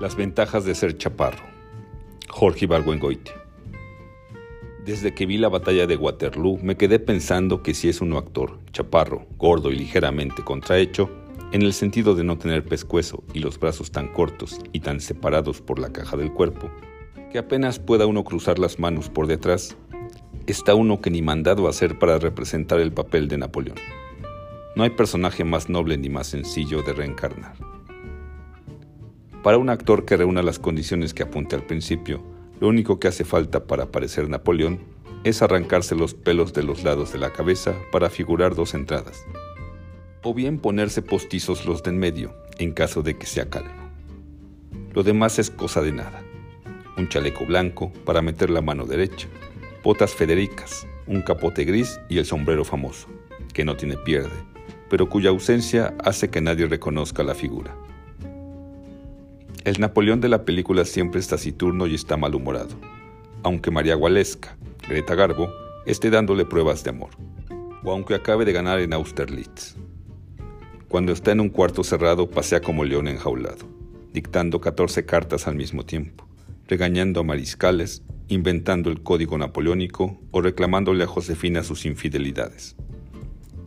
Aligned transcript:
Las 0.00 0.16
ventajas 0.16 0.64
de 0.64 0.74
ser 0.74 0.96
chaparro. 0.96 1.44
Jorge 2.26 2.64
Ibargüengoitia. 2.64 3.34
Desde 4.82 5.12
que 5.12 5.26
vi 5.26 5.36
la 5.36 5.50
batalla 5.50 5.86
de 5.86 5.96
Waterloo 5.96 6.58
me 6.62 6.78
quedé 6.78 6.98
pensando 6.98 7.62
que 7.62 7.74
si 7.74 7.90
es 7.90 8.00
uno 8.00 8.16
actor, 8.16 8.60
chaparro, 8.72 9.26
gordo 9.36 9.70
y 9.70 9.76
ligeramente 9.76 10.42
contrahecho, 10.42 11.10
en 11.52 11.60
el 11.60 11.74
sentido 11.74 12.14
de 12.14 12.24
no 12.24 12.38
tener 12.38 12.64
pescuezo 12.64 13.22
y 13.34 13.40
los 13.40 13.60
brazos 13.60 13.90
tan 13.90 14.08
cortos 14.08 14.60
y 14.72 14.80
tan 14.80 15.00
separados 15.00 15.60
por 15.60 15.78
la 15.78 15.92
caja 15.92 16.16
del 16.16 16.32
cuerpo, 16.32 16.70
que 17.30 17.36
apenas 17.36 17.78
pueda 17.78 18.06
uno 18.06 18.24
cruzar 18.24 18.58
las 18.58 18.78
manos 18.78 19.10
por 19.10 19.26
detrás, 19.26 19.76
está 20.46 20.74
uno 20.74 21.02
que 21.02 21.10
ni 21.10 21.20
mandado 21.20 21.66
a 21.66 21.70
hacer 21.70 21.98
para 21.98 22.18
representar 22.18 22.80
el 22.80 22.94
papel 22.94 23.28
de 23.28 23.36
Napoleón. 23.36 23.76
No 24.76 24.82
hay 24.82 24.90
personaje 24.90 25.44
más 25.44 25.68
noble 25.68 25.98
ni 25.98 26.08
más 26.08 26.28
sencillo 26.28 26.82
de 26.82 26.94
reencarnar. 26.94 27.79
Para 29.42 29.56
un 29.56 29.70
actor 29.70 30.04
que 30.04 30.18
reúna 30.18 30.42
las 30.42 30.58
condiciones 30.58 31.14
que 31.14 31.22
apunte 31.22 31.56
al 31.56 31.62
principio, 31.62 32.22
lo 32.60 32.68
único 32.68 33.00
que 33.00 33.08
hace 33.08 33.24
falta 33.24 33.64
para 33.64 33.86
parecer 33.86 34.28
Napoleón 34.28 34.80
es 35.24 35.40
arrancarse 35.40 35.94
los 35.94 36.12
pelos 36.12 36.52
de 36.52 36.62
los 36.62 36.84
lados 36.84 37.10
de 37.14 37.18
la 37.18 37.32
cabeza 37.32 37.74
para 37.90 38.10
figurar 38.10 38.54
dos 38.54 38.74
entradas, 38.74 39.24
o 40.22 40.34
bien 40.34 40.58
ponerse 40.58 41.00
postizos 41.00 41.64
los 41.64 41.82
de 41.82 41.88
en 41.88 41.98
medio, 41.98 42.34
en 42.58 42.72
caso 42.72 43.00
de 43.00 43.16
que 43.16 43.24
sea 43.24 43.48
calvo. 43.48 43.70
Lo 44.92 45.02
demás 45.04 45.38
es 45.38 45.50
cosa 45.50 45.80
de 45.80 45.92
nada. 45.92 46.22
Un 46.98 47.08
chaleco 47.08 47.46
blanco 47.46 47.94
para 48.04 48.20
meter 48.20 48.50
la 48.50 48.60
mano 48.60 48.84
derecha, 48.84 49.26
botas 49.82 50.14
federicas, 50.14 50.86
un 51.06 51.22
capote 51.22 51.64
gris 51.64 51.98
y 52.10 52.18
el 52.18 52.26
sombrero 52.26 52.62
famoso, 52.62 53.08
que 53.54 53.64
no 53.64 53.74
tiene 53.74 53.96
pierde, 53.96 54.36
pero 54.90 55.08
cuya 55.08 55.30
ausencia 55.30 55.94
hace 56.04 56.28
que 56.28 56.42
nadie 56.42 56.66
reconozca 56.66 57.22
la 57.22 57.34
figura. 57.34 57.74
El 59.62 59.78
Napoleón 59.78 60.22
de 60.22 60.30
la 60.30 60.46
película 60.46 60.86
siempre 60.86 61.20
es 61.20 61.28
taciturno 61.28 61.86
y 61.86 61.94
está 61.94 62.16
malhumorado, 62.16 62.74
aunque 63.42 63.70
María 63.70 63.94
Gualesca, 63.94 64.56
Greta 64.88 65.14
Garbo, 65.14 65.52
esté 65.84 66.08
dándole 66.08 66.46
pruebas 66.46 66.82
de 66.82 66.88
amor, 66.90 67.10
o 67.84 67.92
aunque 67.92 68.14
acabe 68.14 68.46
de 68.46 68.54
ganar 68.54 68.80
en 68.80 68.94
Austerlitz. 68.94 69.76
Cuando 70.88 71.12
está 71.12 71.32
en 71.32 71.40
un 71.40 71.50
cuarto 71.50 71.84
cerrado 71.84 72.30
pasea 72.30 72.62
como 72.62 72.84
león 72.84 73.06
enjaulado, 73.06 73.68
dictando 74.14 74.62
14 74.62 75.04
cartas 75.04 75.46
al 75.46 75.56
mismo 75.56 75.84
tiempo, 75.84 76.26
regañando 76.66 77.20
a 77.20 77.24
mariscales, 77.24 78.02
inventando 78.28 78.88
el 78.88 79.02
código 79.02 79.36
napoleónico 79.36 80.18
o 80.30 80.40
reclamándole 80.40 81.04
a 81.04 81.06
Josefina 81.06 81.64
sus 81.64 81.84
infidelidades. 81.84 82.76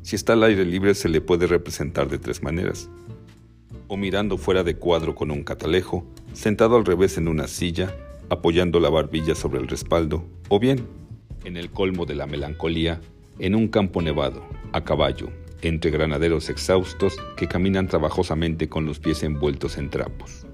Si 0.00 0.16
está 0.16 0.32
al 0.32 0.44
aire 0.44 0.64
libre 0.64 0.94
se 0.94 1.10
le 1.10 1.20
puede 1.20 1.46
representar 1.46 2.08
de 2.08 2.18
tres 2.18 2.42
maneras 2.42 2.88
o 3.88 3.96
mirando 3.96 4.38
fuera 4.38 4.62
de 4.62 4.76
cuadro 4.76 5.14
con 5.14 5.30
un 5.30 5.42
catalejo, 5.42 6.06
sentado 6.32 6.76
al 6.76 6.84
revés 6.84 7.18
en 7.18 7.28
una 7.28 7.46
silla, 7.48 7.96
apoyando 8.28 8.80
la 8.80 8.90
barbilla 8.90 9.34
sobre 9.34 9.60
el 9.60 9.68
respaldo, 9.68 10.24
o 10.48 10.58
bien, 10.58 10.86
en 11.44 11.56
el 11.56 11.70
colmo 11.70 12.06
de 12.06 12.14
la 12.14 12.26
melancolía, 12.26 13.00
en 13.38 13.54
un 13.54 13.68
campo 13.68 14.02
nevado, 14.02 14.44
a 14.72 14.84
caballo, 14.84 15.28
entre 15.62 15.90
granaderos 15.90 16.48
exhaustos 16.48 17.16
que 17.36 17.48
caminan 17.48 17.88
trabajosamente 17.88 18.68
con 18.68 18.86
los 18.86 18.98
pies 18.98 19.22
envueltos 19.22 19.78
en 19.78 19.90
trapos. 19.90 20.46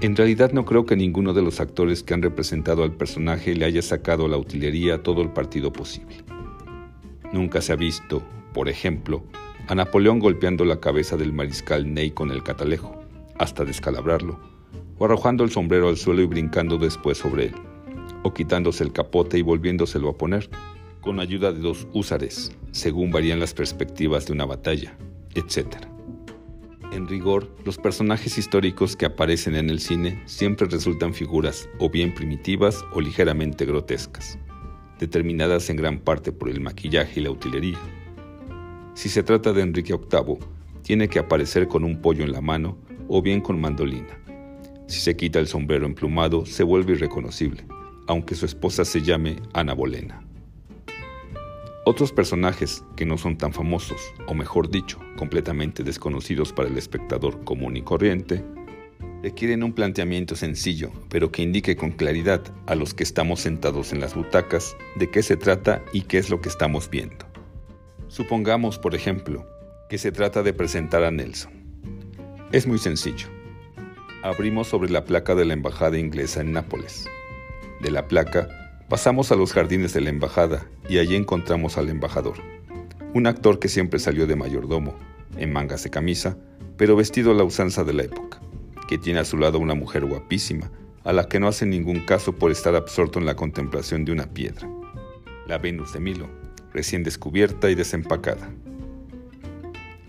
En 0.00 0.16
realidad 0.16 0.52
no 0.52 0.64
creo 0.64 0.84
que 0.84 0.96
ninguno 0.96 1.32
de 1.32 1.42
los 1.42 1.60
actores 1.60 2.02
que 2.02 2.12
han 2.12 2.22
representado 2.22 2.82
al 2.82 2.92
personaje 2.92 3.54
le 3.54 3.64
haya 3.64 3.80
sacado 3.80 4.26
a 4.26 4.28
la 4.28 4.36
utilería 4.36 5.02
todo 5.02 5.22
el 5.22 5.30
partido 5.30 5.72
posible. 5.72 6.16
Nunca 7.32 7.62
se 7.62 7.72
ha 7.72 7.76
visto, 7.76 8.22
por 8.52 8.68
ejemplo, 8.68 9.24
a 9.66 9.74
Napoleón 9.74 10.18
golpeando 10.18 10.64
la 10.64 10.80
cabeza 10.80 11.16
del 11.16 11.32
mariscal 11.32 11.92
Ney 11.92 12.10
con 12.10 12.30
el 12.30 12.42
catalejo, 12.42 13.02
hasta 13.38 13.64
descalabrarlo, 13.64 14.38
o 14.98 15.04
arrojando 15.06 15.42
el 15.42 15.50
sombrero 15.50 15.88
al 15.88 15.96
suelo 15.96 16.20
y 16.20 16.26
brincando 16.26 16.76
después 16.76 17.18
sobre 17.18 17.46
él, 17.46 17.54
o 18.22 18.34
quitándose 18.34 18.84
el 18.84 18.92
capote 18.92 19.38
y 19.38 19.42
volviéndoselo 19.42 20.10
a 20.10 20.18
poner, 20.18 20.50
con 21.00 21.18
ayuda 21.18 21.52
de 21.52 21.60
dos 21.60 21.86
húsares, 21.92 22.52
según 22.72 23.10
varían 23.10 23.40
las 23.40 23.54
perspectivas 23.54 24.26
de 24.26 24.34
una 24.34 24.44
batalla, 24.44 24.96
etc. 25.34 25.66
En 26.92 27.08
rigor, 27.08 27.50
los 27.64 27.78
personajes 27.78 28.36
históricos 28.36 28.96
que 28.96 29.06
aparecen 29.06 29.56
en 29.56 29.70
el 29.70 29.80
cine 29.80 30.22
siempre 30.26 30.68
resultan 30.68 31.14
figuras 31.14 31.68
o 31.78 31.88
bien 31.88 32.14
primitivas 32.14 32.84
o 32.92 33.00
ligeramente 33.00 33.64
grotescas, 33.64 34.38
determinadas 34.98 35.70
en 35.70 35.76
gran 35.76 35.98
parte 35.98 36.32
por 36.32 36.50
el 36.50 36.60
maquillaje 36.60 37.20
y 37.20 37.24
la 37.24 37.30
utilería 37.30 37.78
si 38.94 39.08
se 39.08 39.22
trata 39.22 39.52
de 39.52 39.62
Enrique 39.62 39.92
VIII, 39.92 40.38
tiene 40.82 41.08
que 41.08 41.18
aparecer 41.18 41.66
con 41.66 41.82
un 41.82 42.00
pollo 42.00 42.24
en 42.24 42.32
la 42.32 42.40
mano 42.40 42.78
o 43.08 43.20
bien 43.22 43.40
con 43.40 43.60
mandolina. 43.60 44.18
Si 44.86 45.00
se 45.00 45.16
quita 45.16 45.40
el 45.40 45.48
sombrero 45.48 45.86
emplumado, 45.86 46.46
se 46.46 46.62
vuelve 46.62 46.92
irreconocible, 46.92 47.64
aunque 48.06 48.34
su 48.34 48.46
esposa 48.46 48.84
se 48.84 49.02
llame 49.02 49.36
Ana 49.52 49.74
Bolena. 49.74 50.22
Otros 51.86 52.12
personajes 52.12 52.84
que 52.96 53.04
no 53.04 53.18
son 53.18 53.36
tan 53.36 53.52
famosos, 53.52 54.00
o 54.26 54.34
mejor 54.34 54.70
dicho, 54.70 55.00
completamente 55.16 55.82
desconocidos 55.82 56.52
para 56.52 56.68
el 56.68 56.78
espectador 56.78 57.44
común 57.44 57.76
y 57.76 57.82
corriente, 57.82 58.44
requieren 59.22 59.62
un 59.64 59.72
planteamiento 59.72 60.36
sencillo, 60.36 60.92
pero 61.08 61.32
que 61.32 61.42
indique 61.42 61.76
con 61.76 61.90
claridad 61.90 62.42
a 62.66 62.74
los 62.74 62.94
que 62.94 63.02
estamos 63.02 63.40
sentados 63.40 63.92
en 63.92 64.00
las 64.00 64.14
butacas 64.14 64.76
de 64.96 65.10
qué 65.10 65.22
se 65.22 65.36
trata 65.36 65.82
y 65.92 66.02
qué 66.02 66.18
es 66.18 66.30
lo 66.30 66.40
que 66.40 66.48
estamos 66.48 66.88
viendo. 66.88 67.33
Supongamos, 68.14 68.78
por 68.78 68.94
ejemplo, 68.94 69.44
que 69.88 69.98
se 69.98 70.12
trata 70.12 70.44
de 70.44 70.52
presentar 70.52 71.02
a 71.02 71.10
Nelson. 71.10 71.50
Es 72.52 72.64
muy 72.64 72.78
sencillo. 72.78 73.26
Abrimos 74.22 74.68
sobre 74.68 74.88
la 74.88 75.04
placa 75.04 75.34
de 75.34 75.44
la 75.44 75.54
Embajada 75.54 75.98
inglesa 75.98 76.40
en 76.40 76.52
Nápoles. 76.52 77.08
De 77.80 77.90
la 77.90 78.06
placa 78.06 78.46
pasamos 78.88 79.32
a 79.32 79.34
los 79.34 79.52
jardines 79.52 79.94
de 79.94 80.00
la 80.00 80.10
Embajada 80.10 80.64
y 80.88 80.98
allí 80.98 81.16
encontramos 81.16 81.76
al 81.76 81.88
embajador, 81.88 82.36
un 83.14 83.26
actor 83.26 83.58
que 83.58 83.66
siempre 83.66 83.98
salió 83.98 84.28
de 84.28 84.36
mayordomo, 84.36 84.94
en 85.36 85.52
mangas 85.52 85.82
de 85.82 85.90
camisa, 85.90 86.36
pero 86.76 86.94
vestido 86.94 87.32
a 87.32 87.34
la 87.34 87.42
usanza 87.42 87.82
de 87.82 87.94
la 87.94 88.04
época, 88.04 88.38
que 88.86 88.96
tiene 88.96 89.18
a 89.18 89.24
su 89.24 89.38
lado 89.38 89.58
una 89.58 89.74
mujer 89.74 90.04
guapísima, 90.06 90.70
a 91.02 91.12
la 91.12 91.26
que 91.26 91.40
no 91.40 91.48
hace 91.48 91.66
ningún 91.66 92.06
caso 92.06 92.32
por 92.32 92.52
estar 92.52 92.76
absorto 92.76 93.18
en 93.18 93.26
la 93.26 93.34
contemplación 93.34 94.04
de 94.04 94.12
una 94.12 94.32
piedra, 94.32 94.70
la 95.48 95.58
Venus 95.58 95.92
de 95.92 95.98
Milo 95.98 96.43
recién 96.74 97.04
descubierta 97.04 97.70
y 97.70 97.76
desempacada. 97.76 98.50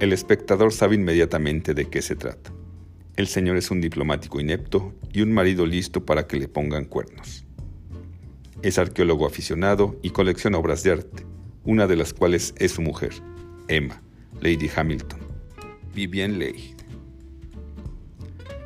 El 0.00 0.12
espectador 0.12 0.72
sabe 0.72 0.96
inmediatamente 0.96 1.74
de 1.74 1.88
qué 1.88 2.02
se 2.02 2.16
trata. 2.16 2.50
El 3.14 3.28
señor 3.28 3.56
es 3.56 3.70
un 3.70 3.80
diplomático 3.80 4.40
inepto 4.40 4.94
y 5.12 5.20
un 5.20 5.32
marido 5.32 5.64
listo 5.66 6.04
para 6.04 6.26
que 6.26 6.38
le 6.38 6.48
pongan 6.48 6.86
cuernos. 6.86 7.44
Es 8.62 8.78
arqueólogo 8.78 9.26
aficionado 9.26 9.98
y 10.02 10.10
colecciona 10.10 10.58
obras 10.58 10.82
de 10.82 10.92
arte, 10.92 11.24
una 11.64 11.86
de 11.86 11.96
las 11.96 12.12
cuales 12.12 12.54
es 12.58 12.72
su 12.72 12.82
mujer, 12.82 13.12
Emma, 13.68 14.02
Lady 14.40 14.70
Hamilton, 14.74 15.20
Vivian 15.94 16.38
Leigh. 16.38 16.74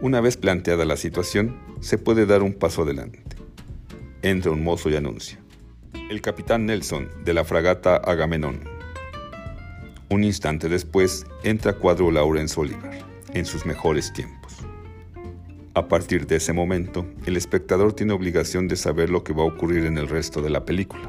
Una 0.01 0.21
vez 0.21 0.37
planteada 0.37 0.85
la 0.85 0.97
situación, 0.97 1.57
se 1.81 1.99
puede 1.99 2.25
dar 2.25 2.43
un 2.43 2.55
paso 2.55 2.83
adelante. 2.83 3.23
Entra 4.23 4.53
un 4.53 4.65
mozo 4.65 4.91
y 4.91 4.97
anuncia 4.97 5.40
el 6.11 6.21
capitán 6.21 6.67
Nelson 6.67 7.09
de 7.25 7.33
la 7.33 7.45
fragata 7.45 7.95
Agamenón. 7.95 8.59
Un 10.09 10.25
instante 10.25 10.69
después 10.69 11.25
entra 11.45 11.75
cuadro 11.75 12.11
Laurence 12.11 12.61
Oliver, 12.61 12.99
en 13.33 13.47
sus 13.47 13.65
mejores 13.65 14.13
tiempos. 14.13 14.57
A 15.75 15.87
partir 15.87 16.27
de 16.27 16.37
ese 16.37 16.53
momento, 16.53 17.07
el 17.27 17.37
espectador 17.37 17.93
tiene 17.93 18.13
obligación 18.13 18.67
de 18.67 18.75
saber 18.75 19.09
lo 19.09 19.23
que 19.23 19.33
va 19.33 19.45
a 19.45 19.47
ocurrir 19.47 19.85
en 19.87 19.99
el 19.99 20.09
resto 20.09 20.43
de 20.43 20.51
la 20.51 20.65
película. 20.65 21.09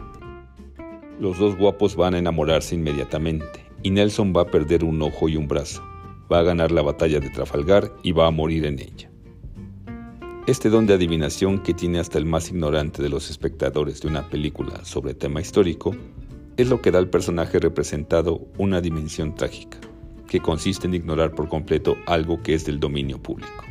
Los 1.20 1.40
dos 1.40 1.58
guapos 1.58 1.96
van 1.96 2.14
a 2.14 2.20
enamorarse 2.20 2.76
inmediatamente 2.76 3.66
y 3.82 3.90
Nelson 3.90 4.34
va 4.38 4.44
a 4.44 4.52
perder 4.52 4.84
un 4.84 5.02
ojo 5.02 5.28
y 5.30 5.36
un 5.36 5.48
brazo, 5.48 5.84
va 6.32 6.40
a 6.40 6.44
ganar 6.44 6.72
la 6.72 6.84
batalla 6.84 7.20
de 7.20 7.32
Trafalgar 7.32 7.92
y 8.04 8.12
va 8.12 8.28
a 8.28 8.32
morir 8.32 8.68
en 8.68 8.78
ella. 8.78 9.11
Este 10.48 10.72
don 10.72 10.88
de 10.88 10.96
adivinación 10.96 11.60
que 11.60 11.76
tiene 11.76 12.00
hasta 12.00 12.18
el 12.18 12.26
más 12.26 12.50
ignorante 12.50 13.04
de 13.04 13.10
los 13.10 13.30
espectadores 13.30 14.02
de 14.02 14.08
una 14.08 14.28
película 14.28 14.84
sobre 14.84 15.14
tema 15.14 15.40
histórico 15.40 15.96
es 16.58 16.68
lo 16.68 16.82
que 16.82 16.90
da 16.90 16.98
al 16.98 17.12
personaje 17.12 17.60
representado 17.60 18.48
una 18.58 18.82
dimensión 18.82 19.36
trágica, 19.36 19.78
que 20.28 20.40
consiste 20.40 20.88
en 20.88 20.96
ignorar 20.96 21.36
por 21.36 21.48
completo 21.48 21.96
algo 22.08 22.42
que 22.42 22.56
es 22.56 22.66
del 22.66 22.80
dominio 22.80 23.22
público. 23.22 23.64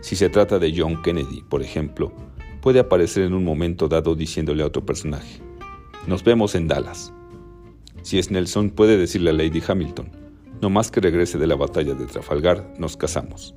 Si 0.00 0.16
se 0.16 0.28
trata 0.28 0.58
de 0.58 0.74
John 0.76 1.00
Kennedy, 1.02 1.42
por 1.48 1.62
ejemplo, 1.62 2.12
puede 2.60 2.80
aparecer 2.80 3.22
en 3.22 3.34
un 3.34 3.44
momento 3.44 3.86
dado 3.86 4.16
diciéndole 4.16 4.64
a 4.64 4.66
otro 4.66 4.84
personaje, 4.84 5.40
nos 6.08 6.24
vemos 6.24 6.56
en 6.56 6.66
Dallas. 6.66 7.12
Si 8.02 8.18
es 8.18 8.32
Nelson, 8.32 8.70
puede 8.70 8.96
decirle 8.96 9.30
a 9.30 9.34
Lady 9.34 9.62
Hamilton, 9.64 10.10
no 10.60 10.68
más 10.68 10.90
que 10.90 11.00
regrese 11.00 11.38
de 11.38 11.46
la 11.46 11.54
batalla 11.54 11.94
de 11.94 12.06
Trafalgar, 12.06 12.74
nos 12.76 12.96
casamos. 12.96 13.54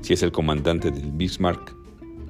Si 0.00 0.12
es 0.12 0.22
el 0.22 0.32
comandante 0.32 0.90
del 0.90 1.12
Bismarck, 1.12 1.74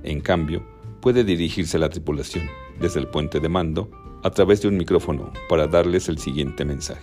en 0.02 0.20
cambio, 0.20 0.64
puede 1.00 1.24
dirigirse 1.24 1.76
a 1.76 1.80
la 1.80 1.88
tripulación 1.88 2.48
desde 2.80 3.00
el 3.00 3.08
puente 3.08 3.40
de 3.40 3.48
mando 3.48 3.90
a 4.22 4.30
través 4.30 4.62
de 4.62 4.68
un 4.68 4.76
micrófono 4.76 5.32
para 5.48 5.66
darles 5.66 6.08
el 6.08 6.18
siguiente 6.18 6.64
mensaje. 6.64 7.02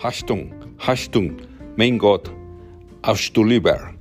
Hashtung, 0.00 0.50
Hashtung, 0.78 1.36
mein 1.76 1.98
Gott, 1.98 2.30
Auf 3.02 3.30
du 3.32 3.44
lieber, 3.44 3.94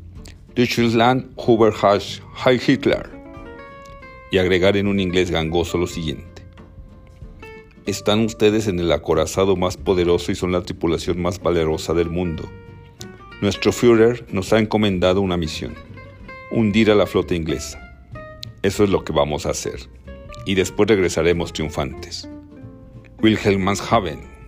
Deutschland 0.55 1.29
Huber 1.37 1.73
Heil 1.73 2.61
Hitler. 2.65 3.09
Y 4.31 4.37
agregar 4.37 4.77
en 4.77 4.87
un 4.87 4.99
inglés 4.99 5.31
gangoso 5.31 5.77
lo 5.77 5.87
siguiente. 5.87 6.43
Están 7.85 8.19
ustedes 8.25 8.67
en 8.67 8.79
el 8.79 8.91
acorazado 8.91 9.55
más 9.55 9.77
poderoso 9.77 10.31
y 10.31 10.35
son 10.35 10.51
la 10.51 10.61
tripulación 10.61 11.21
más 11.21 11.41
valerosa 11.41 11.93
del 11.93 12.09
mundo. 12.09 12.43
Nuestro 13.41 13.71
Führer 13.71 14.25
nos 14.33 14.51
ha 14.51 14.59
encomendado 14.59 15.21
una 15.21 15.37
misión, 15.37 15.73
hundir 16.51 16.91
a 16.91 16.95
la 16.95 17.05
flota 17.05 17.35
inglesa. 17.35 17.79
Eso 18.63 18.83
es 18.83 18.89
lo 18.89 19.05
que 19.05 19.13
vamos 19.13 19.45
a 19.45 19.51
hacer. 19.51 19.79
Y 20.45 20.55
después 20.55 20.89
regresaremos 20.89 21.53
triunfantes. 21.53 22.27
Wilhelm 23.21 23.65
Haven 23.89 24.38